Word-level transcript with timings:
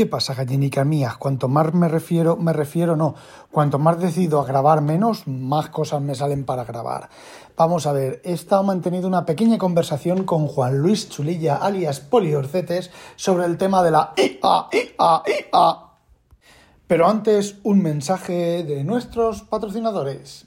¿Qué 0.00 0.06
pasa, 0.06 0.32
gallinicas 0.32 0.86
mías? 0.86 1.18
Cuanto 1.18 1.46
más 1.46 1.74
me 1.74 1.86
refiero, 1.86 2.34
me 2.38 2.54
refiero 2.54 2.96
no. 2.96 3.14
Cuanto 3.50 3.78
más 3.78 4.00
decido 4.00 4.40
a 4.40 4.46
grabar 4.46 4.80
menos, 4.80 5.28
más 5.28 5.68
cosas 5.68 6.00
me 6.00 6.14
salen 6.14 6.46
para 6.46 6.64
grabar. 6.64 7.10
Vamos 7.54 7.86
a 7.86 7.92
ver, 7.92 8.22
he 8.24 8.32
estado 8.32 8.62
manteniendo 8.62 9.06
una 9.06 9.26
pequeña 9.26 9.58
conversación 9.58 10.24
con 10.24 10.46
Juan 10.46 10.78
Luis 10.78 11.10
Chulilla, 11.10 11.56
alias 11.56 12.00
Poliorcetes, 12.00 12.90
sobre 13.16 13.44
el 13.44 13.58
tema 13.58 13.82
de 13.82 13.90
la 13.90 14.14
IA. 14.16 14.68
Pero 16.86 17.06
antes, 17.06 17.56
un 17.62 17.82
mensaje 17.82 18.64
de 18.64 18.82
nuestros 18.84 19.42
patrocinadores. 19.42 20.46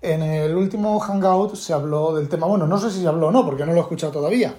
En 0.00 0.22
el 0.22 0.54
último 0.54 1.00
Hangout 1.00 1.56
se 1.56 1.72
habló 1.72 2.14
del 2.14 2.28
tema, 2.28 2.46
bueno, 2.46 2.68
no 2.68 2.78
sé 2.78 2.92
si 2.92 3.00
se 3.00 3.08
habló 3.08 3.26
o 3.26 3.32
no, 3.32 3.44
porque 3.44 3.66
no 3.66 3.72
lo 3.72 3.78
he 3.78 3.82
escuchado 3.82 4.12
todavía 4.12 4.54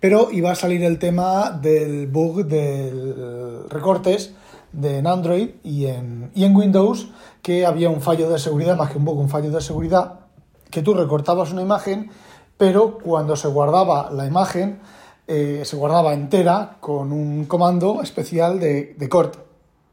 pero 0.00 0.30
iba 0.32 0.50
a 0.50 0.54
salir 0.54 0.82
el 0.82 0.98
tema 0.98 1.50
del 1.50 2.06
bug 2.06 2.46
de 2.46 3.64
recortes 3.68 4.34
de 4.72 4.98
en 4.98 5.06
Android 5.06 5.50
y 5.62 5.86
en, 5.86 6.30
y 6.34 6.44
en 6.44 6.56
Windows, 6.56 7.08
que 7.42 7.66
había 7.66 7.90
un 7.90 8.00
fallo 8.00 8.30
de 8.30 8.38
seguridad, 8.38 8.76
más 8.76 8.90
que 8.90 8.98
un 8.98 9.04
bug, 9.04 9.18
un 9.18 9.28
fallo 9.28 9.50
de 9.50 9.60
seguridad, 9.60 10.20
que 10.70 10.82
tú 10.82 10.94
recortabas 10.94 11.52
una 11.52 11.62
imagen, 11.62 12.10
pero 12.56 12.98
cuando 12.98 13.36
se 13.36 13.48
guardaba 13.48 14.10
la 14.10 14.26
imagen, 14.26 14.80
eh, 15.26 15.62
se 15.64 15.76
guardaba 15.76 16.12
entera 16.12 16.76
con 16.80 17.12
un 17.12 17.44
comando 17.46 18.02
especial 18.02 18.60
de, 18.60 18.94
de 18.96 19.08
corte, 19.08 19.38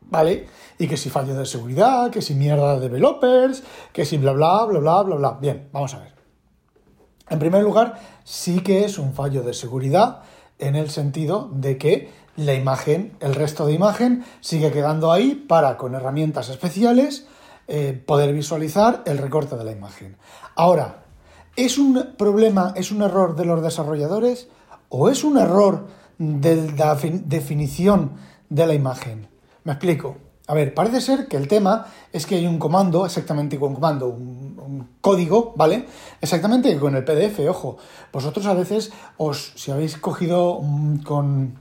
¿vale? 0.02 0.48
Y 0.78 0.88
que 0.88 0.98
si 0.98 1.09
fallo 1.09 1.36
de 1.36 1.45
seguridad, 1.45 2.12
que 2.12 2.22
si 2.22 2.36
mierda 2.36 2.76
de 2.76 2.81
developers, 2.81 3.64
que 3.94 4.05
si 4.05 4.17
bla 4.17 4.34
bla 4.34 4.66
bla 4.66 4.80
bla 4.80 5.03
bla 5.03 5.16
bla. 5.16 5.38
Bien, 5.39 5.70
vamos 5.72 5.94
a 5.95 6.00
ver. 6.00 6.16
En 7.30 7.40
primer 7.40 7.63
lugar, 7.63 7.99
sí 8.23 8.62
que 8.62 8.86
es 8.86 8.98
un 8.98 9.13
fallo 9.13 9.44
de 9.44 9.54
seguridad 9.54 10.22
en 10.59 10.76
el 10.76 10.90
sentido 10.90 11.50
de 11.53 11.77
que 11.77 12.09
la 12.36 12.53
imagen, 12.53 13.17
el 13.20 13.36
resto 13.36 13.66
de 13.66 13.73
imagen, 13.73 14.23
sigue 14.41 14.72
quedando 14.72 15.12
ahí 15.12 15.34
para, 15.36 15.76
con 15.77 15.95
herramientas 15.95 16.50
especiales, 16.50 17.28
eh, 17.67 18.02
poder 18.05 18.33
visualizar 18.33 19.03
el 19.05 19.17
recorte 19.17 19.58
de 19.58 19.66
la 19.66 19.72
imagen. 19.72 20.16
Ahora, 20.55 21.03
¿es 21.55 21.78
un 21.78 22.14
problema, 22.17 22.73
es 22.75 22.92
un 22.92 23.02
error 23.02 23.36
de 23.36 23.45
los 23.45 23.61
desarrolladores 23.61 24.48
o 24.89 25.09
es 25.09 25.23
un 25.23 25.38
error 25.38 25.88
de 26.17 26.72
la 26.78 26.95
definición 26.95 28.14
de 28.50 28.67
la 28.67 28.73
imagen? 28.73 29.28
Me 29.64 29.73
explico. 29.73 30.27
A 30.48 30.53
ver, 30.53 30.73
parece 30.73 31.02
ser 31.02 31.28
que 31.28 31.36
el 31.36 31.50
tema 31.50 31.88
es 32.14 32.26
que 32.26 32.36
hay 32.36 32.48
un 32.48 32.58
comando, 32.58 33.06
exactamente 33.06 33.58
un 33.58 33.73
comando, 33.73 34.08
un, 34.08 34.48
código, 35.02 35.54
¿vale? 35.56 35.86
Exactamente 36.22 36.78
con 36.78 36.95
el 36.95 37.04
PDF, 37.04 37.39
ojo. 37.50 37.78
Vosotros 38.12 38.45
a 38.45 38.54
veces 38.54 38.92
os, 39.17 39.54
si 39.56 39.72
habéis 39.72 39.98
cogido 39.98 40.59
mm, 40.62 40.98
con... 41.04 41.59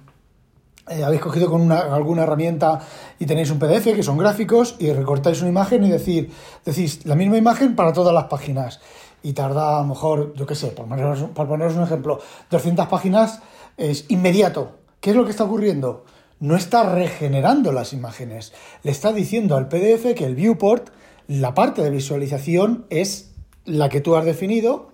Eh, 0.89 1.03
habéis 1.03 1.21
cogido 1.21 1.51
con 1.51 1.71
alguna 1.73 2.23
herramienta 2.23 2.81
y 3.19 3.27
tenéis 3.27 3.51
un 3.51 3.59
PDF 3.59 3.95
que 3.95 4.05
son 4.05 4.19
gráficos 4.19 4.77
y 4.79 4.93
recortáis 4.93 5.41
una 5.41 5.51
imagen 5.51 5.83
y 5.83 5.91
decir, 5.91 6.33
decís 6.65 7.05
la 7.05 7.17
misma 7.17 7.37
imagen 7.37 7.75
para 7.75 7.93
todas 7.93 8.15
las 8.15 8.25
páginas 8.25 8.81
y 9.21 9.33
tarda 9.33 9.79
a 9.79 9.81
lo 9.81 9.89
mejor, 9.89 10.33
yo 10.35 10.47
qué 10.47 10.55
sé, 10.55 10.69
por 10.69 10.87
poneros, 10.87 11.23
por 11.35 11.49
poneros 11.49 11.75
un 11.75 11.83
ejemplo, 11.83 12.21
200 12.51 12.87
páginas 12.87 13.41
es 13.77 14.05
inmediato. 14.09 14.77
¿Qué 15.01 15.11
es 15.11 15.17
lo 15.17 15.25
que 15.25 15.33
está 15.33 15.43
ocurriendo? 15.43 16.05
No 16.41 16.57
está 16.57 16.83
regenerando 16.95 17.73
las 17.73 17.93
imágenes. 17.93 18.53
Le 18.83 18.91
está 18.91 19.13
diciendo 19.13 19.57
al 19.57 19.69
PDF 19.69 20.15
que 20.15 20.25
el 20.25 20.35
viewport, 20.35 20.91
la 21.29 21.55
parte 21.55 21.83
de 21.83 21.91
visualización, 21.91 22.87
es 22.91 23.33
la 23.65 23.89
que 23.89 24.01
tú 24.01 24.17
has 24.17 24.25
definido, 24.25 24.91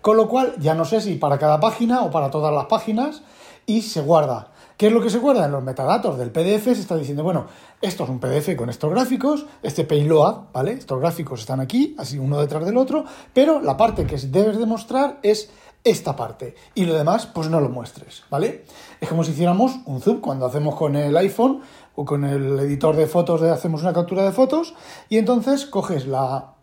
con 0.00 0.16
lo 0.16 0.28
cual 0.28 0.54
ya 0.58 0.74
no 0.74 0.84
sé 0.84 1.00
si 1.00 1.14
para 1.14 1.38
cada 1.38 1.60
página 1.60 2.02
o 2.02 2.10
para 2.10 2.30
todas 2.30 2.52
las 2.54 2.66
páginas, 2.66 3.22
y 3.66 3.82
se 3.82 4.00
guarda. 4.00 4.52
¿Qué 4.76 4.88
es 4.88 4.92
lo 4.92 5.00
que 5.00 5.08
se 5.08 5.18
guarda? 5.18 5.46
En 5.46 5.52
los 5.52 5.62
metadatos 5.62 6.18
del 6.18 6.30
PDF 6.30 6.64
se 6.64 6.72
está 6.72 6.96
diciendo, 6.96 7.22
bueno, 7.22 7.46
esto 7.80 8.04
es 8.04 8.10
un 8.10 8.20
PDF 8.20 8.54
con 8.56 8.68
estos 8.68 8.90
gráficos, 8.90 9.46
este 9.62 9.84
payload, 9.84 10.52
¿vale? 10.52 10.72
Estos 10.72 11.00
gráficos 11.00 11.40
están 11.40 11.60
aquí, 11.60 11.94
así 11.98 12.18
uno 12.18 12.38
detrás 12.38 12.64
del 12.66 12.76
otro, 12.76 13.04
pero 13.32 13.60
la 13.60 13.76
parte 13.76 14.06
que 14.06 14.18
debes 14.18 14.58
demostrar 14.58 15.18
es 15.22 15.50
esta 15.86 16.16
parte 16.16 16.56
y 16.74 16.84
lo 16.84 16.94
demás 16.94 17.26
pues 17.26 17.48
no 17.48 17.60
lo 17.60 17.68
muestres, 17.68 18.24
¿vale? 18.28 18.64
Es 19.00 19.08
como 19.08 19.22
si 19.22 19.30
hiciéramos 19.30 19.76
un 19.86 20.00
zoom 20.00 20.20
cuando 20.20 20.44
hacemos 20.44 20.74
con 20.74 20.96
el 20.96 21.16
iPhone 21.16 21.60
o 21.94 22.04
con 22.04 22.24
el 22.24 22.58
editor 22.58 22.96
de 22.96 23.06
fotos 23.06 23.40
de 23.40 23.50
hacemos 23.50 23.82
una 23.82 23.92
captura 23.92 24.24
de 24.24 24.32
fotos 24.32 24.74
y 25.08 25.18
entonces 25.18 25.64
coges 25.64 26.08
la 26.08 26.54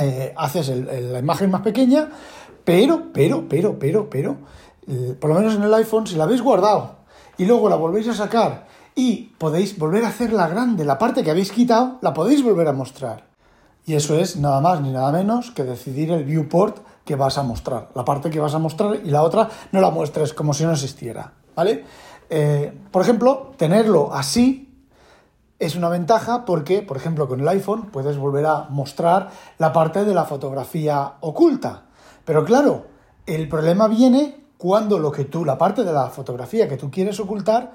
eh, 0.00 0.34
haces 0.36 0.68
la 0.68 1.20
imagen 1.20 1.50
más 1.50 1.62
pequeña, 1.62 2.10
pero, 2.64 3.12
pero, 3.12 3.48
pero, 3.48 3.78
pero, 3.78 4.10
pero, 4.10 4.36
eh, 4.88 5.16
por 5.18 5.30
lo 5.30 5.36
menos 5.36 5.54
en 5.54 5.62
el 5.62 5.72
iPhone 5.72 6.08
si 6.08 6.16
la 6.16 6.24
habéis 6.24 6.42
guardado 6.42 6.96
y 7.38 7.44
luego 7.44 7.68
la 7.68 7.76
volvéis 7.76 8.08
a 8.08 8.14
sacar 8.14 8.66
y 8.96 9.34
podéis 9.38 9.78
volver 9.78 10.04
a 10.04 10.08
hacerla 10.08 10.48
grande, 10.48 10.84
la 10.84 10.98
parte 10.98 11.22
que 11.22 11.30
habéis 11.30 11.52
quitado 11.52 11.98
la 12.02 12.12
podéis 12.12 12.42
volver 12.42 12.66
a 12.66 12.72
mostrar. 12.72 13.35
Y 13.86 13.94
eso 13.94 14.18
es 14.18 14.36
nada 14.36 14.60
más 14.60 14.80
ni 14.80 14.90
nada 14.90 15.12
menos 15.12 15.52
que 15.52 15.62
decidir 15.62 16.10
el 16.10 16.24
viewport 16.24 16.78
que 17.04 17.14
vas 17.14 17.38
a 17.38 17.44
mostrar, 17.44 17.90
la 17.94 18.04
parte 18.04 18.30
que 18.30 18.40
vas 18.40 18.52
a 18.52 18.58
mostrar 18.58 18.98
y 19.04 19.10
la 19.10 19.22
otra 19.22 19.48
no 19.70 19.80
la 19.80 19.90
muestres 19.90 20.34
como 20.34 20.52
si 20.52 20.64
no 20.64 20.72
existiera, 20.72 21.32
¿vale? 21.54 21.84
Eh, 22.28 22.76
por 22.90 23.02
ejemplo, 23.02 23.52
tenerlo 23.56 24.12
así 24.12 24.66
es 25.60 25.76
una 25.76 25.88
ventaja 25.88 26.44
porque, 26.44 26.82
por 26.82 26.96
ejemplo, 26.96 27.28
con 27.28 27.40
el 27.40 27.48
iPhone 27.48 27.86
puedes 27.92 28.18
volver 28.18 28.46
a 28.46 28.66
mostrar 28.70 29.30
la 29.58 29.72
parte 29.72 30.04
de 30.04 30.14
la 30.14 30.24
fotografía 30.24 31.14
oculta. 31.20 31.84
Pero 32.24 32.44
claro, 32.44 32.86
el 33.24 33.48
problema 33.48 33.86
viene 33.86 34.46
cuando 34.58 34.98
lo 34.98 35.12
que 35.12 35.24
tú, 35.24 35.44
la 35.44 35.56
parte 35.56 35.84
de 35.84 35.92
la 35.92 36.08
fotografía 36.08 36.68
que 36.68 36.76
tú 36.76 36.90
quieres 36.90 37.20
ocultar, 37.20 37.72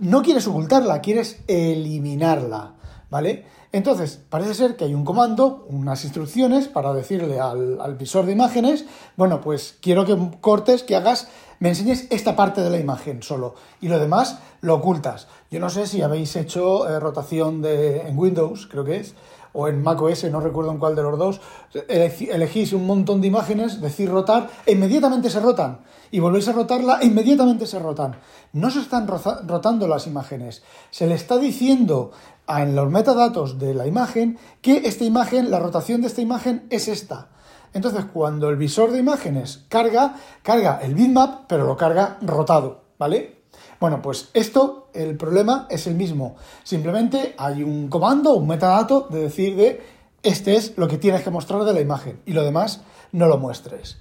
no 0.00 0.22
quieres 0.22 0.46
ocultarla, 0.46 1.00
quieres 1.00 1.42
eliminarla. 1.46 2.74
¿Vale? 3.10 3.46
Entonces, 3.70 4.20
parece 4.30 4.54
ser 4.54 4.76
que 4.76 4.84
hay 4.84 4.94
un 4.94 5.04
comando, 5.04 5.66
unas 5.68 6.04
instrucciones 6.04 6.68
para 6.68 6.94
decirle 6.94 7.38
al, 7.38 7.96
visor 7.98 8.24
de 8.24 8.32
imágenes, 8.32 8.86
bueno, 9.16 9.40
pues 9.40 9.76
quiero 9.82 10.06
que 10.06 10.16
cortes, 10.40 10.82
que 10.82 10.96
hagas, 10.96 11.28
me 11.60 11.68
enseñes 11.68 12.06
esta 12.10 12.34
parte 12.34 12.62
de 12.62 12.70
la 12.70 12.78
imagen 12.78 13.22
solo 13.22 13.54
y 13.80 13.88
lo 13.88 13.98
demás 13.98 14.38
lo 14.60 14.76
ocultas. 14.76 15.28
Yo 15.50 15.60
no 15.60 15.68
sé 15.68 15.86
si 15.86 16.02
habéis 16.02 16.34
hecho 16.36 16.88
eh, 16.88 16.98
rotación 16.98 17.60
de, 17.60 18.02
en 18.08 18.18
Windows, 18.18 18.68
creo 18.70 18.84
que 18.84 18.96
es, 18.96 19.14
o 19.52 19.68
en 19.68 19.82
macOS, 19.82 20.24
no 20.24 20.40
recuerdo 20.40 20.70
en 20.70 20.78
cuál 20.78 20.96
de 20.96 21.02
los 21.02 21.18
dos, 21.18 21.40
elegís 21.88 22.72
un 22.72 22.86
montón 22.86 23.20
de 23.20 23.28
imágenes, 23.28 23.80
decir 23.80 24.10
rotar, 24.10 24.48
e 24.66 24.72
inmediatamente 24.72 25.30
se 25.30 25.40
rotan. 25.40 25.80
Y 26.10 26.20
volvéis 26.20 26.48
a 26.48 26.52
rotarla, 26.52 27.00
e 27.00 27.06
inmediatamente 27.06 27.66
se 27.66 27.78
rotan. 27.78 28.16
No 28.52 28.70
se 28.70 28.80
están 28.80 29.06
rotando 29.06 29.86
las 29.86 30.06
imágenes. 30.06 30.62
Se 30.90 31.06
le 31.06 31.14
está 31.14 31.36
diciendo 31.38 32.12
en 32.48 32.74
los 32.74 32.90
metadatos 32.90 33.58
de 33.58 33.74
la 33.74 33.86
imagen 33.86 34.38
que 34.62 34.78
esta 34.86 35.04
imagen, 35.04 35.50
la 35.50 35.58
rotación 35.58 36.00
de 36.00 36.06
esta 36.06 36.22
imagen 36.22 36.66
es 36.70 36.88
esta. 36.88 37.28
Entonces, 37.74 38.06
cuando 38.06 38.48
el 38.48 38.56
visor 38.56 38.90
de 38.90 38.98
imágenes 38.98 39.66
carga, 39.68 40.16
carga 40.42 40.80
el 40.82 40.94
bitmap, 40.94 41.46
pero 41.46 41.66
lo 41.66 41.76
carga 41.76 42.16
rotado, 42.22 42.84
¿vale? 42.98 43.37
Bueno, 43.80 44.02
pues 44.02 44.30
esto, 44.34 44.88
el 44.92 45.16
problema 45.16 45.66
es 45.70 45.86
el 45.86 45.94
mismo. 45.94 46.36
Simplemente 46.64 47.34
hay 47.38 47.62
un 47.62 47.88
comando, 47.88 48.34
un 48.34 48.48
metadato 48.48 49.06
de 49.10 49.22
decir 49.22 49.56
de 49.56 49.80
este 50.22 50.56
es 50.56 50.76
lo 50.76 50.88
que 50.88 50.98
tienes 50.98 51.22
que 51.22 51.30
mostrar 51.30 51.64
de 51.64 51.72
la 51.72 51.80
imagen 51.80 52.20
y 52.26 52.32
lo 52.32 52.42
demás 52.42 52.80
no 53.12 53.28
lo 53.28 53.38
muestres. 53.38 53.98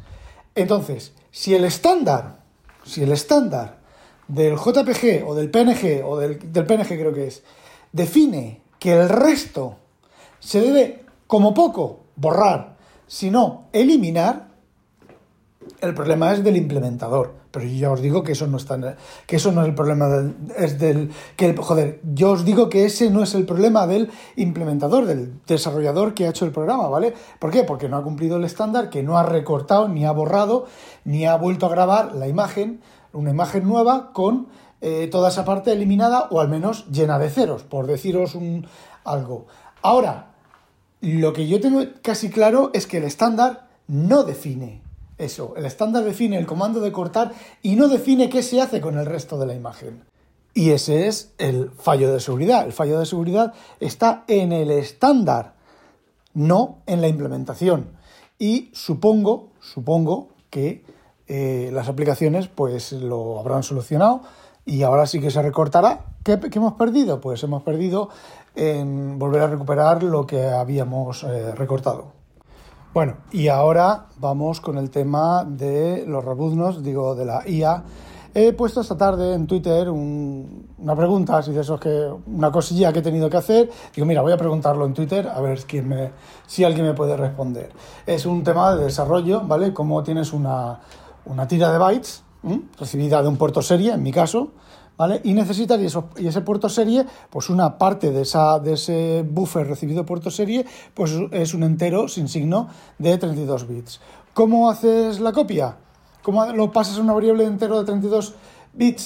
Entonces, 0.56 1.14
si 1.32 1.54
el 1.54 1.64
estándar, 1.64 2.40
si 2.84 3.04
el 3.04 3.12
estándar 3.12 3.78
del 4.28 4.56
JPG 4.56 5.28
o 5.28 5.36
del 5.36 5.52
PNG 5.52 6.04
o 6.04 6.18
del, 6.18 6.52
del 6.52 6.66
PNG 6.66 6.88
creo 6.88 7.14
que 7.14 7.28
es, 7.28 7.44
define 7.92 8.62
que 8.80 8.94
el 8.94 9.10
resto 9.10 9.76
se 10.40 10.62
debe 10.62 11.06
como 11.28 11.54
poco 11.54 12.00
borrar, 12.16 12.78
sino 13.06 13.66
eliminar, 13.74 14.48
el 15.82 15.94
problema 15.94 16.34
es 16.34 16.44
del 16.44 16.58
implementador. 16.58 17.34
Pero 17.52 17.66
yo 17.66 17.74
ya 17.74 17.92
os 17.92 18.02
digo 18.02 18.24
que 18.24 18.34
eso 18.34 18.48
no 18.48 18.58
está, 18.58 18.98
que 19.26 19.36
eso 19.38 19.52
no 19.52 19.62
es 19.62 19.68
el 19.68 19.76
problema 19.76 20.08
del, 20.08 20.36
es 20.58 20.78
del, 20.80 21.12
que 21.36 21.56
joder, 21.56 22.02
yo 22.14 22.32
os 22.32 22.46
digo 22.46 22.70
que 22.70 22.86
ese 22.86 23.10
no 23.10 23.24
es 23.24 23.34
el 23.36 23.46
problema 23.46 23.88
del 23.88 24.12
implementador, 24.36 25.06
del 25.06 25.42
desarrollador 25.48 26.14
que 26.14 26.28
ha 26.28 26.30
hecho 26.30 26.46
el 26.46 26.52
programa, 26.52 26.88
¿vale? 26.88 27.14
¿Por 27.40 27.52
qué? 27.52 27.64
Porque 27.64 27.90
no 27.90 27.98
ha 27.98 28.04
cumplido 28.04 28.38
el 28.38 28.44
estándar, 28.44 28.90
que 28.90 29.02
no 29.02 29.18
ha 29.18 29.24
recortado, 29.24 29.88
ni 29.88 30.06
ha 30.06 30.12
borrado, 30.12 30.66
ni 31.06 31.26
ha 31.26 31.36
vuelto 31.36 31.66
a 31.66 31.70
grabar 31.70 32.14
la 32.14 32.28
imagen, 32.28 32.82
una 33.14 33.32
imagen 33.32 33.68
nueva 33.68 34.12
con 34.14 34.48
eh, 34.82 35.08
toda 35.12 35.30
esa 35.30 35.46
parte 35.46 35.72
eliminada 35.72 36.28
o 36.30 36.40
al 36.40 36.50
menos 36.50 36.88
llena 36.92 37.18
de 37.18 37.30
ceros, 37.30 37.64
por 37.64 37.88
deciros 37.88 38.36
un, 38.36 38.68
algo. 39.04 39.48
Ahora, 39.82 40.34
lo 41.02 41.34
que 41.34 41.48
yo 41.48 41.60
tengo 41.60 41.82
casi 42.02 42.30
claro 42.30 42.72
es 42.74 42.88
que 42.88 42.98
el 42.98 43.04
estándar 43.04 43.68
no 43.88 44.24
define 44.24 44.87
eso. 45.18 45.54
El 45.56 45.66
estándar 45.66 46.04
define 46.04 46.38
el 46.38 46.46
comando 46.46 46.80
de 46.80 46.92
cortar 46.92 47.34
y 47.62 47.76
no 47.76 47.88
define 47.88 48.30
qué 48.30 48.44
se 48.44 48.62
hace 48.62 48.82
con 48.82 48.98
el 48.98 49.06
resto 49.06 49.38
de 49.38 49.48
la 49.48 49.56
imagen. 49.56 50.04
Y 50.54 50.72
ese 50.72 51.08
es 51.08 51.34
el 51.38 51.70
fallo 51.72 52.12
de 52.12 52.20
seguridad. 52.20 52.66
El 52.66 52.74
fallo 52.74 53.00
de 53.00 53.06
seguridad 53.06 53.54
está 53.80 54.24
en 54.28 54.52
el 54.52 54.72
estándar, 54.72 55.54
no 56.34 56.80
en 56.88 57.02
la 57.02 57.08
implementación. 57.08 57.92
Y 58.40 58.70
supongo, 58.74 59.50
supongo 59.62 60.30
que 60.50 60.84
eh, 61.28 61.70
las 61.74 61.90
aplicaciones 61.90 62.48
pues 62.48 62.92
lo 62.92 63.40
habrán 63.40 63.64
solucionado 63.64 64.22
y 64.66 64.84
ahora 64.84 65.06
sí 65.06 65.20
que 65.20 65.32
se 65.32 65.42
recortará. 65.42 66.06
¿Qué, 66.24 66.40
hemos 66.54 66.74
perdido? 66.74 67.22
Pues 67.22 67.44
hemos 67.44 67.64
perdido 67.64 68.10
en 68.56 69.20
volver 69.20 69.44
a 69.44 69.48
recuperar 69.48 70.04
lo 70.04 70.26
que 70.26 70.44
habíamos 70.44 71.24
eh, 71.24 71.54
recortado. 71.54 72.17
Bueno, 72.98 73.18
y 73.32 73.48
ahora 73.48 74.08
vamos 74.18 74.60
con 74.60 74.80
el 74.80 74.90
tema 74.90 75.46
de 75.46 76.04
los 76.08 76.26
rebuznos, 76.26 76.82
digo, 76.82 77.14
de 77.14 77.26
la 77.26 77.48
IA. 77.48 77.84
He 78.34 78.54
puesto 78.54 78.82
esta 78.82 78.98
tarde 78.98 79.36
en 79.36 79.46
Twitter 79.46 79.88
una 79.88 80.96
pregunta, 80.96 81.38
así 81.38 81.52
de 81.52 81.62
que, 81.80 82.10
una 82.26 82.52
cosilla 82.52 82.92
que 82.92 82.98
he 82.98 83.02
tenido 83.04 83.30
que 83.30 83.38
hacer. 83.38 83.70
Digo, 83.94 84.08
mira, 84.08 84.24
voy 84.24 84.32
a 84.32 84.38
preguntarlo 84.38 84.84
en 84.88 84.96
Twitter 84.96 85.28
a 85.28 85.40
ver 85.42 85.60
si 86.48 86.64
alguien 86.64 86.88
me 86.88 86.94
puede 86.96 87.16
responder. 87.16 87.70
Es 88.08 88.26
un 88.26 88.44
tema 88.44 88.76
de 88.76 88.86
desarrollo, 88.86 89.42
¿vale? 89.42 89.76
Cómo 89.76 90.02
tienes 90.02 90.34
una, 90.34 90.80
una 91.26 91.48
tira 91.48 91.72
de 91.72 91.78
bytes 91.78 92.24
recibida 92.80 93.22
de 93.22 93.28
un 93.28 93.38
puerto 93.38 93.62
serie, 93.62 93.94
en 93.94 94.02
mi 94.02 94.12
caso, 94.12 94.54
Y 95.24 95.34
necesitas, 95.34 95.80
y, 96.18 96.28
ese 96.28 96.42
puerto 96.42 96.70
serie, 96.70 97.06
pues 97.30 97.50
una 97.50 97.78
parte 97.78 98.12
de 98.12 98.22
ese 98.22 99.24
buffer 99.30 99.68
recibido 99.68 100.06
puerto 100.06 100.32
serie, 100.32 100.66
pues 100.94 101.14
es 101.32 101.54
un 101.54 101.64
entero 101.64 102.08
sin 102.08 102.28
signo 102.28 102.68
de 102.98 103.18
32 103.18 103.68
bits. 103.68 104.02
¿Cómo 104.34 104.70
haces 104.70 105.20
la 105.20 105.32
copia? 105.34 105.78
¿Cómo 106.24 106.46
lo 106.48 106.72
pasas 106.72 106.98
a 106.98 107.02
una 107.02 107.14
variable 107.14 107.46
entero 107.46 107.78
de 107.80 107.86
32 107.86 108.30
bits 108.30 108.57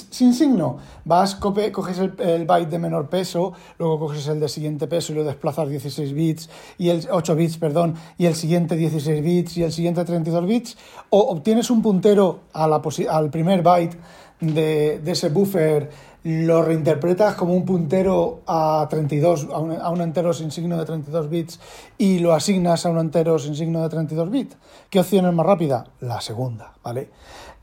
sin 0.09 0.33
signo? 0.33 0.77
Vas, 1.05 1.35
coges 1.35 1.99
el, 1.99 2.45
byte 2.45 2.69
de 2.69 2.79
menor 2.79 3.09
peso, 3.09 3.53
luego 3.77 3.99
coges 3.99 4.27
el 4.27 4.39
de 4.39 4.49
siguiente 4.49 4.87
peso 4.87 5.13
y 5.13 5.15
lo 5.15 5.23
desplazas 5.23 5.69
16 5.69 6.13
bits, 6.13 6.49
y 6.77 6.89
el 6.89 7.07
8 7.09 7.35
bits, 7.35 7.57
perdón, 7.57 7.95
y 8.17 8.25
el 8.25 8.35
siguiente 8.35 8.75
16 8.75 9.23
bits 9.23 9.57
y 9.57 9.63
el 9.63 9.71
siguiente 9.71 10.03
32 10.03 10.45
bits, 10.45 10.77
o 11.09 11.19
obtienes 11.19 11.69
un 11.69 11.81
puntero 11.81 12.41
al 12.53 13.29
primer 13.29 13.61
byte 13.61 13.97
de, 14.41 15.01
ese 15.05 15.29
buffer 15.29 15.89
lo 16.23 16.61
reinterpretas 16.61 17.35
como 17.35 17.55
un 17.55 17.65
puntero 17.65 18.41
a 18.45 18.85
32, 18.89 19.47
a 19.51 19.57
un, 19.57 19.71
a 19.71 19.89
un, 19.89 20.01
entero 20.01 20.33
sin 20.33 20.51
signo 20.51 20.77
de 20.77 20.85
32 20.85 21.29
bits 21.29 21.59
y 21.97 22.19
lo 22.19 22.33
asignas 22.33 22.85
a 22.85 22.89
un 22.89 22.99
entero 22.99 23.39
sin 23.39 23.55
signo 23.55 23.81
de 23.81 23.89
32 23.89 24.29
bits. 24.29 24.57
¿Qué 24.89 24.99
opción 24.99 25.25
es 25.25 25.33
más 25.33 25.45
rápida? 25.45 25.87
La 25.99 26.21
segunda, 26.21 26.73
¿vale? 26.83 27.09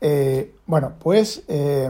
Eh, 0.01 0.55
bueno, 0.65 0.93
pues 0.99 1.43
eh, 1.47 1.89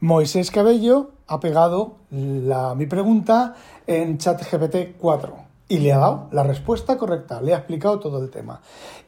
Moisés 0.00 0.50
Cabello 0.50 1.10
ha 1.26 1.40
pegado 1.40 1.96
la, 2.10 2.74
mi 2.74 2.86
pregunta 2.86 3.56
en 3.86 4.18
ChatGPT 4.18 4.96
4 4.98 5.48
y 5.68 5.78
le 5.78 5.92
ha 5.92 5.98
dado 5.98 6.28
la 6.32 6.42
respuesta 6.42 6.96
correcta, 6.96 7.42
le 7.42 7.54
ha 7.54 7.58
explicado 7.58 7.98
todo 7.98 8.22
el 8.22 8.30
tema. 8.30 8.60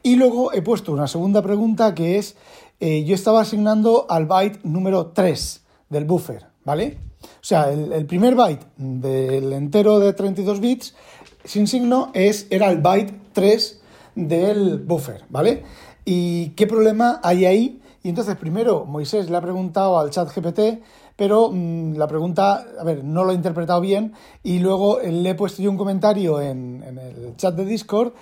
Y 0.03 0.15
luego 0.15 0.53
he 0.53 0.61
puesto 0.61 0.91
una 0.91 1.07
segunda 1.07 1.41
pregunta 1.41 1.95
que 1.95 2.17
es 2.17 2.35
eh, 2.79 3.03
yo 3.03 3.13
estaba 3.13 3.41
asignando 3.41 4.07
al 4.09 4.25
byte 4.25 4.59
número 4.63 5.07
3 5.07 5.61
del 5.89 6.05
buffer, 6.05 6.47
¿vale? 6.65 6.97
O 7.23 7.43
sea, 7.43 7.71
el, 7.71 8.05
primer 8.07 8.33
byte 8.35 8.65
del 8.75 9.53
entero 9.53 9.99
de 9.99 10.13
32 10.13 10.59
bits 10.59 10.95
sin 11.43 11.67
signo 11.67 12.09
es, 12.13 12.47
era 12.49 12.71
el 12.71 12.81
byte 12.81 13.13
3 13.33 13.81
del 14.15 14.79
buffer, 14.79 15.23
¿vale? 15.29 15.63
¿Y 16.05 16.49
qué 16.49 16.65
problema 16.65 17.19
hay 17.23 17.45
ahí? 17.45 17.80
Y 18.03 18.09
entonces 18.09 18.35
primero 18.35 18.85
Moisés 18.85 19.29
le 19.29 19.37
ha 19.37 19.41
preguntado 19.41 19.99
al 19.99 20.09
chat 20.09 20.29
GPT, 20.33 20.81
pero 21.15 21.51
mm, 21.51 21.97
la 21.97 22.07
pregunta, 22.07 22.65
a 22.79 22.83
ver, 22.83 23.03
no 23.03 23.23
lo 23.23 23.31
he 23.31 23.35
interpretado 23.35 23.81
bien 23.81 24.13
y 24.43 24.59
luego 24.59 24.99
le 24.99 25.29
he 25.29 25.35
puesto 25.35 25.61
yo 25.61 25.69
un 25.69 25.77
comentario 25.77 26.41
en, 26.41 26.83
el 26.83 27.35
chat 27.37 27.55
de 27.55 27.65
Discord 27.65 28.13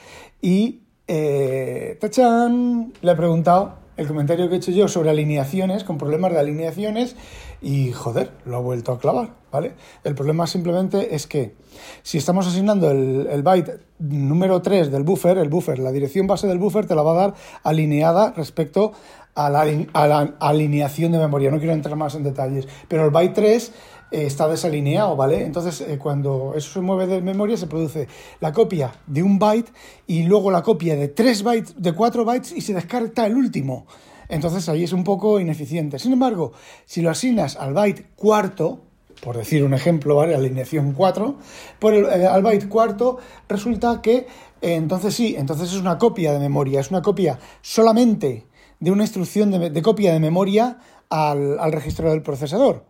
y 0.41 0.81
eh, 1.07 1.97
¡tachán! 1.99 2.93
le 3.01 3.11
he 3.11 3.15
preguntado 3.15 3.79
el 3.95 4.07
comentario 4.07 4.47
que 4.47 4.55
he 4.55 4.57
hecho 4.57 4.71
yo 4.71 4.87
sobre 4.87 5.09
alineaciones, 5.09 5.83
con 5.83 5.97
problemas 5.97 6.31
de 6.31 6.39
alineaciones, 6.39 7.15
y 7.61 7.91
joder, 7.91 8.31
lo 8.45 8.57
ha 8.57 8.59
vuelto 8.59 8.91
a 8.91 8.99
clavar, 8.99 9.31
¿vale? 9.51 9.73
El 10.03 10.15
problema 10.15 10.47
simplemente 10.47 11.13
es 11.15 11.27
que 11.27 11.55
si 12.03 12.17
estamos 12.17 12.47
asignando 12.47 12.89
el, 12.89 13.43
byte 13.43 13.79
número 13.99 14.61
3 14.61 14.91
del 14.91 15.03
buffer, 15.03 15.37
el 15.37 15.49
buffer, 15.49 15.79
la 15.79 15.91
dirección 15.91 16.25
base 16.25 16.47
del 16.47 16.57
buffer 16.57 16.85
te 16.85 16.95
la 16.95 17.03
va 17.03 17.11
a 17.11 17.27
dar 17.27 17.33
alineada 17.63 18.31
respecto 18.31 18.93
a 19.35 19.49
la, 19.49 20.35
alineación 20.39 21.11
de 21.11 21.17
memoria. 21.17 21.51
No 21.51 21.57
quiero 21.59 21.73
entrar 21.73 21.95
más 21.95 22.15
en 22.15 22.23
detalles, 22.23 22.67
pero 22.87 23.05
el 23.05 23.11
byte 23.11 23.33
3 23.33 23.71
eh, 24.11 24.25
está 24.25 24.47
desalineado, 24.47 25.15
¿vale? 25.17 25.43
Entonces, 25.43 25.81
eh, 25.81 25.97
cuando 25.97 26.53
eso 26.55 26.73
se 26.73 26.81
mueve 26.81 27.07
de 27.07 27.21
memoria, 27.21 27.57
se 27.57 27.67
produce 27.67 28.07
la 28.39 28.53
copia 28.53 28.93
de 29.05 29.21
un 29.21 29.37
byte 29.37 29.71
y 30.07 30.23
luego 30.23 30.49
la 30.49 30.61
copia 30.61 30.95
de 30.95 31.09
3 31.09 31.43
bytes, 31.43 31.81
de 31.81 31.93
4 31.93 32.25
bytes 32.25 32.51
y 32.53 32.61
se 32.61 32.73
descarta 32.73 33.25
el 33.25 33.35
último. 33.35 33.85
Entonces 34.29 34.69
ahí 34.69 34.83
es 34.83 34.93
un 34.93 35.03
poco 35.03 35.39
ineficiente. 35.39 35.99
Sin 35.99 36.13
embargo, 36.13 36.53
si 36.85 37.01
lo 37.01 37.09
asignas 37.09 37.57
al 37.57 37.73
byte 37.73 38.11
cuarto, 38.15 38.83
por 39.21 39.35
decir 39.35 39.63
un 39.63 39.73
ejemplo, 39.73 40.15
¿vale? 40.15 40.35
Alineación 40.35 40.93
4, 40.93 41.35
por 41.79 41.93
el, 41.93 42.05
eh, 42.05 42.27
al 42.27 42.43
byte 42.43 42.69
cuarto, 42.69 43.17
resulta 43.49 44.01
que 44.01 44.27
entonces 44.61 45.13
sí, 45.15 45.35
entonces 45.37 45.73
es 45.73 45.79
una 45.79 45.97
copia 45.97 46.31
de 46.31 46.39
memoria, 46.39 46.79
es 46.79 46.91
una 46.91 47.01
copia 47.01 47.39
solamente 47.61 48.45
de 48.79 48.91
una 48.91 49.03
instrucción 49.03 49.51
de, 49.51 49.81
copia 49.81 50.13
de 50.13 50.19
memoria 50.19 50.77
al, 51.09 51.59
al 51.59 51.71
registro 51.71 52.11
del 52.11 52.21
procesador. 52.21 52.85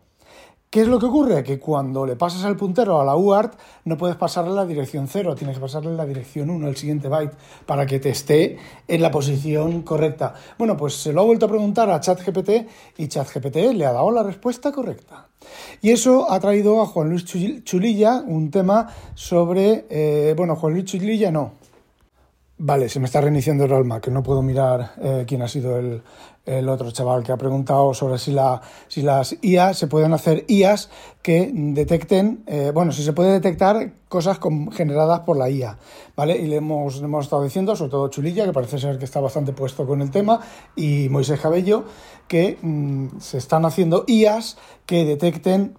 ¿Qué 0.71 0.81
es 0.81 0.87
lo 0.87 0.99
que 0.99 1.07
ocurre? 1.07 1.43
Que 1.43 1.57
cuando 1.57 2.05
le 2.05 2.15
pasas 2.15 2.43
el 2.45 2.55
puntero 2.55 3.01
a 3.01 3.03
la 3.03 3.15
UART 3.15 3.57
no 3.85 3.97
puedes 3.97 4.15
pasarle 4.17 4.53
la 4.53 4.67
dirección 4.67 5.07
0, 5.07 5.33
tienes 5.33 5.55
que 5.55 5.61
pasarle 5.61 5.95
la 5.95 6.05
dirección 6.05 6.51
1, 6.51 6.67
el 6.67 6.77
siguiente 6.77 7.07
byte, 7.07 7.35
para 7.65 7.87
que 7.87 7.99
te 7.99 8.09
esté 8.09 8.59
en 8.87 9.01
la 9.01 9.09
posición 9.09 9.81
correcta. 9.81 10.35
Bueno, 10.59 10.77
pues 10.77 10.93
se 10.93 11.11
lo 11.11 11.21
ha 11.21 11.23
vuelto 11.23 11.47
a 11.47 11.49
preguntar 11.49 11.89
a 11.89 11.99
ChatGPT 11.99 12.49
y 12.97 13.07
ChatGPT 13.07 13.55
le 13.73 13.87
ha 13.87 13.93
dado 13.93 14.11
la 14.11 14.21
respuesta 14.21 14.71
correcta. 14.71 15.29
Y 15.81 15.89
eso 15.89 16.31
ha 16.31 16.39
traído 16.39 16.83
a 16.83 16.85
Juan 16.85 17.09
Luis 17.09 17.25
Chulilla 17.25 18.21
un 18.23 18.51
tema 18.51 18.93
sobre, 19.15 19.87
eh, 19.89 20.35
bueno, 20.37 20.55
Juan 20.55 20.73
Luis 20.73 20.85
Chulilla 20.85 21.31
no, 21.31 21.53
Vale, 22.61 22.89
se 22.89 22.99
me 22.99 23.05
está 23.05 23.21
reiniciando 23.21 23.63
el 23.63 23.71
alma, 23.71 24.01
que 24.01 24.11
no 24.11 24.21
puedo 24.21 24.41
mirar 24.41 24.91
eh, 25.01 25.23
quién 25.25 25.41
ha 25.41 25.47
sido 25.47 25.79
el, 25.79 26.03
otro 26.67 26.91
chaval 26.91 27.23
que 27.23 27.31
ha 27.31 27.37
preguntado 27.37 27.93
sobre 27.93 28.17
si, 28.17 28.33
la, 28.33 28.61
si 28.89 29.01
las 29.01 29.37
IA 29.41 29.73
se 29.73 29.87
pueden 29.87 30.11
hacer 30.11 30.43
IAs 30.49 30.89
que 31.21 31.49
detecten, 31.53 32.43
eh, 32.47 32.71
bueno, 32.73 32.91
si 32.91 33.03
se 33.03 33.13
puede 33.13 33.31
detectar 33.31 33.93
cosas 34.09 34.39
generadas 34.73 35.21
por 35.21 35.37
la 35.37 35.49
IA, 35.49 35.77
¿vale? 36.17 36.35
Y 36.35 36.47
le 36.47 36.57
hemos, 36.57 37.01
hemos 37.01 37.25
estado 37.25 37.43
diciendo, 37.43 37.77
sobre 37.77 37.91
todo 37.91 38.09
Chulilla, 38.09 38.43
que 38.45 38.51
parece 38.51 38.77
ser 38.77 38.97
que 38.97 39.05
está 39.05 39.21
bastante 39.21 39.53
puesto 39.53 39.87
con 39.87 40.01
el 40.01 40.11
tema, 40.11 40.41
y 40.75 41.07
Moisés 41.07 41.39
Cabello, 41.39 41.85
que 42.27 42.57
mm, 42.61 43.19
se 43.19 43.37
están 43.37 43.63
haciendo 43.63 44.03
IAs 44.05 44.57
que 44.85 45.05
detecten 45.05 45.77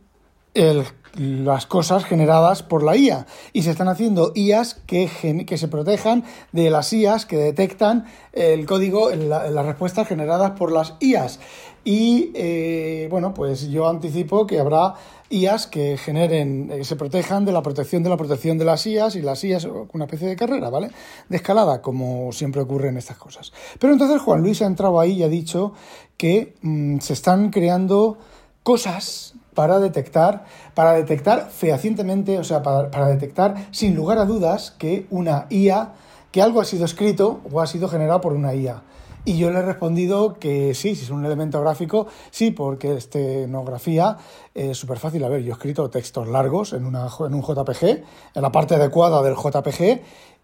las 0.54 1.66
cosas 1.66 2.04
generadas 2.04 2.62
por 2.62 2.82
la 2.82 2.96
IA 2.96 3.26
y 3.52 3.62
se 3.62 3.70
están 3.70 3.88
haciendo 3.88 4.32
IAs 4.34 4.74
que, 4.86 5.44
que 5.46 5.58
se 5.58 5.68
protejan 5.68 6.24
de 6.52 6.70
las 6.70 6.92
IAs 6.92 7.26
que 7.26 7.36
detectan 7.36 8.06
el 8.32 8.66
código, 8.66 9.10
las 9.10 9.66
respuestas 9.66 10.06
generadas 10.06 10.52
por 10.52 10.72
las 10.72 10.94
IAs. 11.00 11.40
Y 11.84 12.30
eh, 12.34 13.08
bueno, 13.10 13.32
pues 13.32 13.70
yo 13.70 13.88
anticipo 13.88 14.46
que 14.46 14.60
habrá 14.60 14.94
IAs 15.30 15.66
que 15.66 15.96
generen, 15.96 16.68
que 16.68 16.84
se 16.84 16.96
protejan 16.96 17.44
de 17.44 17.52
la 17.52 17.62
protección 17.62 18.02
de 18.02 18.10
la 18.10 18.16
protección 18.16 18.58
de 18.58 18.66
las 18.66 18.86
IAs 18.86 19.16
y 19.16 19.22
las 19.22 19.42
IAs 19.42 19.66
una 19.92 20.04
especie 20.04 20.28
de 20.28 20.36
carrera, 20.36 20.68
¿vale? 20.68 20.90
De 21.28 21.36
escalada, 21.36 21.80
como 21.80 22.32
siempre 22.32 22.60
ocurre 22.60 22.88
en 22.88 22.98
estas 22.98 23.16
cosas. 23.16 23.52
Pero 23.78 23.92
entonces 23.92 24.20
Juan 24.20 24.42
Luis 24.42 24.60
ha 24.62 24.66
entrado 24.66 25.00
ahí 25.00 25.12
y 25.12 25.22
ha 25.22 25.28
dicho 25.28 25.72
que 26.16 26.54
mm, 26.60 26.98
se 26.98 27.14
están 27.14 27.50
creando 27.50 28.18
cosas 28.62 29.34
para 29.60 29.78
detectar, 29.78 30.46
para 30.72 30.94
detectar 30.94 31.50
fehacientemente, 31.50 32.38
o 32.38 32.44
sea, 32.44 32.62
para, 32.62 33.08
detectar 33.08 33.66
sin 33.72 33.94
lugar 33.94 34.16
a 34.16 34.24
dudas 34.24 34.70
que 34.70 35.06
una 35.10 35.44
IA, 35.50 35.92
que 36.32 36.40
algo 36.40 36.62
ha 36.62 36.64
sido 36.64 36.86
escrito 36.86 37.42
o 37.52 37.60
ha 37.60 37.66
sido 37.66 37.86
generado 37.86 38.22
por 38.22 38.32
una 38.32 38.54
IA. 38.54 38.82
Y 39.26 39.36
yo 39.36 39.50
le 39.50 39.58
he 39.58 39.62
respondido 39.62 40.38
que 40.38 40.72
sí, 40.72 40.94
si 40.94 41.04
es 41.04 41.10
un 41.10 41.26
elemento 41.26 41.60
gráfico, 41.60 42.06
sí, 42.30 42.52
porque 42.52 42.94
estenografía 42.94 44.16
es 44.54 44.78
súper 44.78 44.98
fácil. 44.98 45.22
A 45.24 45.28
ver, 45.28 45.42
yo 45.42 45.50
he 45.50 45.52
escrito 45.52 45.90
textos 45.90 46.26
largos 46.26 46.72
en, 46.72 46.86
una, 46.86 47.08
en 47.18 47.34
un 47.34 47.42
JPG, 47.42 47.84
en 48.34 48.42
la 48.42 48.50
parte 48.50 48.76
adecuada 48.76 49.22
del 49.22 49.34
JPG, 49.34 50.00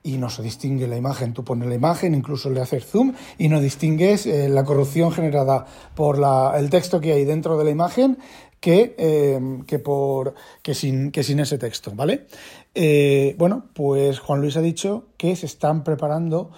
y 0.06 0.18
no 0.18 0.30
se 0.30 0.42
distingue 0.42 0.86
la 0.86 0.96
imagen. 0.96 1.34
Tú 1.34 1.44
pones 1.44 1.68
la 1.68 1.75
imagen, 1.75 2.14
incluso 2.14 2.48
le 2.48 2.60
haces 2.60 2.86
zoom 2.86 3.12
y 3.38 3.48
no 3.48 3.60
distingues 3.60 4.25
eh, 4.26 4.48
la 4.48 4.64
corrupción 4.64 5.10
generada 5.10 5.66
por 5.94 6.22
el 6.56 6.70
texto 6.70 7.00
que 7.00 7.12
hay 7.12 7.25
dentro 7.25 7.58
de 7.58 7.64
la 7.64 7.70
imagen 7.70 8.18
que, 8.60 8.94
eh, 8.98 9.40
que, 9.66 9.78
por, 9.80 10.34
que, 10.62 10.75
sin, 10.75 11.10
que 11.10 11.25
sin 11.25 11.40
ese 11.40 11.58
texto, 11.58 11.92
¿vale? 11.94 12.26
Eh, 12.75 13.34
bueno, 13.36 13.66
pues 13.75 14.20
Juan 14.20 14.40
Luis 14.40 14.56
ha 14.56 14.62
dicho 14.62 15.06
que 15.16 15.34
se 15.34 15.46
están 15.46 15.82
preparando. 15.82 16.50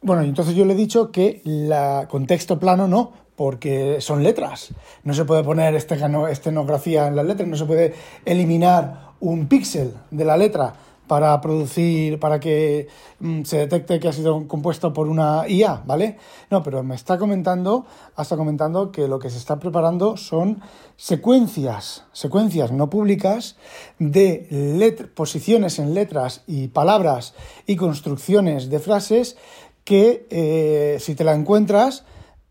Bueno, 0.00 0.22
entonces 0.22 0.54
yo 0.54 0.64
le 0.64 0.72
he 0.72 0.76
dicho 0.76 1.12
que 1.12 1.42
la 1.44 2.08
contexto 2.10 2.58
plano 2.58 2.88
no, 2.88 3.12
porque 3.36 4.00
son 4.00 4.22
letras. 4.22 4.72
No 5.02 5.12
se 5.12 5.26
puede 5.26 5.44
poner 5.44 5.74
estenografía 5.74 7.06
en 7.06 7.16
las 7.16 7.26
letras, 7.26 7.48
no 7.48 7.56
se 7.56 7.66
puede 7.66 7.94
eliminar 8.24 9.12
un 9.20 9.46
píxel 9.46 9.92
de 10.10 10.24
la 10.24 10.36
letra 10.36 10.74
para 11.06 11.40
producir, 11.40 12.18
para 12.18 12.40
que 12.40 12.88
mm, 13.20 13.42
se 13.42 13.58
detecte 13.58 14.00
que 14.00 14.08
ha 14.08 14.12
sido 14.12 14.46
compuesto 14.48 14.92
por 14.92 15.08
una 15.08 15.48
IA, 15.48 15.82
¿vale? 15.86 16.18
No, 16.50 16.62
pero 16.62 16.82
me 16.82 16.94
está 16.94 17.18
comentando, 17.18 17.86
hasta 18.16 18.36
comentando 18.36 18.90
que 18.90 19.08
lo 19.08 19.18
que 19.18 19.30
se 19.30 19.38
está 19.38 19.58
preparando 19.58 20.16
son 20.16 20.62
secuencias, 20.96 22.04
secuencias 22.12 22.72
no 22.72 22.88
públicas 22.88 23.56
de 23.98 25.08
posiciones 25.14 25.78
en 25.78 25.94
letras 25.94 26.42
y 26.46 26.68
palabras 26.68 27.34
y 27.66 27.76
construcciones 27.76 28.70
de 28.70 28.78
frases 28.78 29.36
que 29.84 30.26
eh, 30.30 30.96
si 31.00 31.14
te 31.14 31.24
la 31.24 31.34
encuentras 31.34 32.04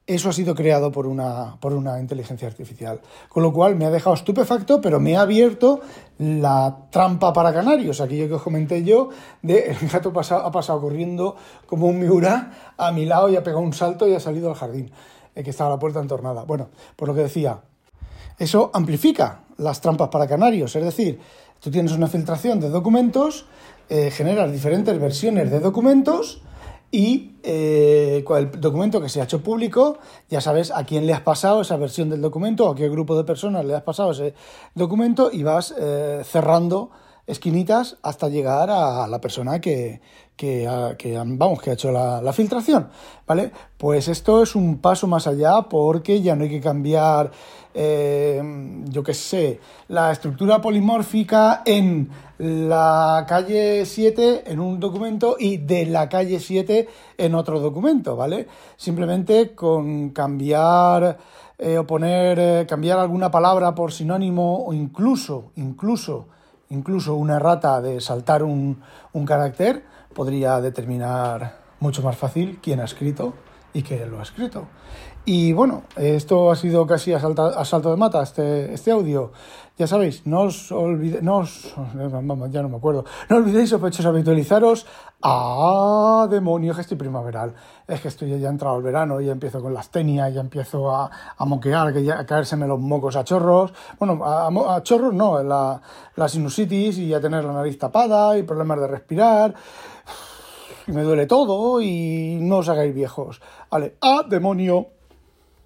eso 0.05 0.29
ha 0.29 0.33
sido 0.33 0.53
creado 0.53 0.91
por 0.91 1.07
una, 1.07 1.57
por 1.61 1.73
una 1.73 1.99
inteligencia 1.99 2.47
artificial. 2.47 2.99
Con 3.29 3.41
lo 3.41 3.53
cual 3.53 3.75
me 3.75 3.85
ha 3.85 3.89
dejado 3.89 4.15
estupefacto, 4.15 4.81
pero 4.81 4.99
me 4.99 5.15
ha 5.15 5.21
abierto 5.21 5.81
la 6.17 6.87
trampa 6.89 7.31
para 7.31 7.53
canarios, 7.53 8.01
aquello 8.01 8.27
que 8.27 8.33
os 8.33 8.41
comenté 8.41 8.83
yo, 8.83 9.09
de 9.41 9.71
el 9.71 9.89
gato 9.89 10.09
ha 10.09 10.51
pasado 10.51 10.81
corriendo 10.81 11.35
como 11.65 11.87
un 11.87 11.99
miura 11.99 12.73
a 12.77 12.91
mi 12.91 13.05
lado 13.05 13.29
y 13.29 13.37
ha 13.37 13.43
pegado 13.43 13.61
un 13.61 13.73
salto 13.73 14.07
y 14.07 14.13
ha 14.13 14.19
salido 14.19 14.49
al 14.49 14.55
jardín, 14.55 14.91
eh, 15.35 15.43
que 15.43 15.51
estaba 15.51 15.69
la 15.69 15.79
puerta 15.79 16.01
entornada. 16.01 16.43
Bueno, 16.43 16.69
por 16.97 17.07
lo 17.07 17.15
que 17.15 17.21
decía, 17.21 17.61
eso 18.37 18.71
amplifica 18.73 19.43
las 19.57 19.79
trampas 19.79 20.09
para 20.09 20.27
canarios, 20.27 20.75
es 20.75 20.83
decir, 20.83 21.19
tú 21.61 21.71
tienes 21.71 21.93
una 21.93 22.07
filtración 22.07 22.59
de 22.59 22.69
documentos, 22.69 23.45
eh, 23.89 24.11
generas 24.11 24.51
diferentes 24.51 24.99
versiones 24.99 25.49
de 25.49 25.59
documentos, 25.59 26.41
y 26.93 27.31
eh, 27.41 28.21
con 28.23 28.37
el 28.37 28.61
documento 28.61 29.01
que 29.01 29.09
se 29.09 29.19
ha 29.19 29.23
hecho 29.23 29.41
público, 29.41 29.97
ya 30.29 30.41
sabes 30.41 30.69
a 30.69 30.83
quién 30.83 31.07
le 31.07 31.13
has 31.13 31.21
pasado 31.21 31.61
esa 31.61 31.75
versión 31.75 32.07
del 32.07 32.21
documento, 32.21 32.69
a 32.69 32.75
qué 32.75 32.87
grupo 32.87 33.17
de 33.17 33.23
personas 33.23 33.65
le 33.65 33.73
has 33.73 33.81
pasado 33.81 34.11
ese 34.11 34.35
documento 34.75 35.31
y 35.33 35.41
vas 35.41 35.73
eh, 35.75 36.21
cerrando 36.23 36.91
esquinitas 37.25 37.97
hasta 38.01 38.29
llegar 38.29 38.69
a 38.69 39.07
la 39.07 39.21
persona 39.21 39.61
que, 39.61 40.01
que, 40.35 40.67
vamos, 41.37 41.61
que 41.61 41.69
ha 41.69 41.73
hecho 41.73 41.91
la, 41.91 42.33
filtración, 42.33 42.89
¿vale? 43.27 43.51
Pues 43.77 44.07
esto 44.07 44.43
es 44.43 44.55
un 44.55 44.79
paso 44.79 45.07
más 45.07 45.27
allá 45.27 45.63
porque 45.69 46.21
ya 46.21 46.35
no 46.35 46.43
hay 46.43 46.49
que 46.49 46.61
cambiar, 46.61 47.31
eh, 47.73 48.41
yo 48.85 49.03
qué 49.03 49.13
sé, 49.13 49.59
la 49.87 50.11
estructura 50.11 50.61
polimórfica 50.61 51.61
en 51.65 52.09
la 52.39 53.25
calle 53.27 53.85
7 53.85 54.51
en 54.51 54.59
un 54.59 54.79
documento 54.79 55.37
y 55.39 55.57
de 55.57 55.85
la 55.85 56.09
calle 56.09 56.39
7 56.39 56.87
en 57.17 57.35
otro 57.35 57.59
documento, 57.59 58.15
¿vale? 58.15 58.47
Simplemente 58.75 59.53
con 59.53 60.09
cambiar 60.09 61.17
eh, 61.57 61.77
o 61.77 61.85
poner, 61.85 62.39
eh, 62.39 62.65
cambiar 62.67 62.99
alguna 62.99 63.29
palabra 63.29 63.75
por 63.75 63.93
sinónimo 63.93 64.65
o 64.65 64.73
incluso, 64.73 65.51
incluso, 65.55 66.27
incluso 66.69 67.15
una 67.15 67.35
errata 67.35 67.81
de 67.81 68.01
saltar 68.01 68.43
un, 68.43 68.81
un 69.11 69.25
carácter, 69.25 69.83
podría 70.13 70.61
determinar 70.61 71.59
mucho 71.79 72.01
más 72.01 72.15
fácil 72.17 72.59
quién 72.61 72.79
ha 72.79 72.85
escrito 72.85 73.33
y 73.73 73.83
qué 73.83 74.05
lo 74.05 74.19
ha 74.19 74.23
escrito. 74.23 74.67
Y 75.25 75.53
bueno, 75.53 75.83
esto 75.95 76.51
ha 76.51 76.55
sido 76.57 76.85
casi 76.85 77.13
a, 77.13 77.19
salto 77.19 77.89
de 77.89 77.95
mata, 77.95 78.21
este, 78.21 78.73
este 78.73 78.91
audio. 78.91 79.31
Ya 79.77 79.87
sabéis, 79.87 80.27
no 80.27 80.41
os 80.41 80.69
olvidéis, 80.69 81.23
no 81.23 81.37
os, 81.37 81.73
ya 82.51 82.61
no 82.61 82.69
me 82.69 82.75
acuerdo, 82.75 83.05
no 83.29 83.37
olvidéis, 83.37 83.69
sospechosos, 83.69 84.05
habitualizaros 84.07 84.85
a 85.21 86.27
demonio 86.29 86.75
que 86.75 86.81
estoy 86.81 86.97
primaveral. 86.97 87.55
Es 87.87 88.01
que 88.01 88.09
estoy 88.09 88.37
ya 88.37 88.49
entrado 88.49 88.75
el 88.75 88.83
verano, 88.83 89.21
ya 89.21 89.31
empiezo 89.31 89.61
con 89.61 89.73
las 89.73 89.89
tenias, 89.89 90.33
ya 90.33 90.41
empiezo 90.41 90.91
a, 90.91 91.09
a 91.37 91.45
moquear, 91.45 91.93
que 91.93 92.03
ya, 92.03 92.19
a 92.19 92.25
caérseme 92.25 92.67
los 92.67 92.81
mocos 92.81 93.15
a 93.15 93.23
chorros. 93.23 93.73
Bueno, 93.97 94.25
a, 94.25 94.75
a 94.75 94.83
chorros 94.83 95.13
no, 95.13 95.41
la, 95.41 95.81
la 96.17 96.27
sinusitis 96.27 96.97
y 96.97 97.13
a 97.13 97.21
tener 97.21 97.45
la 97.45 97.53
nariz 97.53 97.79
tapada 97.79 98.37
y 98.37 98.43
problemas 98.43 98.81
de 98.81 98.87
respirar 98.87 99.55
y 100.85 100.91
me 100.91 101.03
duele 101.03 101.25
todo 101.27 101.81
y 101.81 102.37
no 102.41 102.57
os 102.57 102.67
hagáis 102.69 102.93
viejos. 102.93 103.41
Vale, 103.71 103.95
a 104.01 104.23
demonio. 104.27 104.92